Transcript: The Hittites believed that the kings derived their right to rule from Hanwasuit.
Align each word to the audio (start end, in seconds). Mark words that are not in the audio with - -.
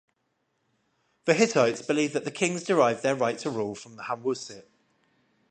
The 1.25 1.35
Hittites 1.35 1.83
believed 1.83 2.13
that 2.13 2.23
the 2.25 2.31
kings 2.31 2.63
derived 2.63 3.03
their 3.03 3.13
right 3.13 3.37
to 3.37 3.51
rule 3.51 3.75
from 3.75 3.99
Hanwasuit. 3.99 4.65